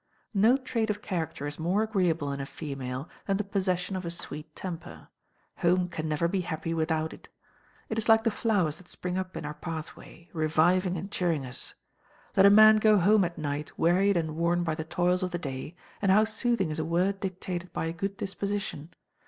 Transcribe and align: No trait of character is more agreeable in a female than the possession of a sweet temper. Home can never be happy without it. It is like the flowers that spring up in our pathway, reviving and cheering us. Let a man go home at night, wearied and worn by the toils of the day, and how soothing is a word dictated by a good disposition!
No 0.33 0.57
trait 0.57 0.89
of 0.89 1.03
character 1.03 1.45
is 1.45 1.59
more 1.59 1.83
agreeable 1.83 2.31
in 2.31 2.41
a 2.41 2.45
female 2.47 3.07
than 3.27 3.37
the 3.37 3.43
possession 3.43 3.95
of 3.95 4.03
a 4.03 4.09
sweet 4.09 4.55
temper. 4.55 5.09
Home 5.57 5.87
can 5.89 6.09
never 6.09 6.27
be 6.27 6.41
happy 6.41 6.73
without 6.73 7.13
it. 7.13 7.29
It 7.87 7.99
is 7.99 8.09
like 8.09 8.23
the 8.23 8.31
flowers 8.31 8.77
that 8.77 8.87
spring 8.87 9.15
up 9.15 9.37
in 9.37 9.45
our 9.45 9.53
pathway, 9.53 10.27
reviving 10.33 10.97
and 10.97 11.11
cheering 11.11 11.45
us. 11.45 11.75
Let 12.35 12.47
a 12.47 12.49
man 12.49 12.77
go 12.77 12.97
home 12.97 13.23
at 13.23 13.37
night, 13.37 13.77
wearied 13.77 14.17
and 14.17 14.35
worn 14.35 14.63
by 14.63 14.73
the 14.73 14.83
toils 14.85 15.21
of 15.21 15.29
the 15.29 15.37
day, 15.37 15.75
and 16.01 16.11
how 16.11 16.25
soothing 16.25 16.71
is 16.71 16.79
a 16.79 16.83
word 16.83 17.19
dictated 17.19 17.71
by 17.71 17.85
a 17.85 17.93
good 17.93 18.17
disposition! 18.17 18.95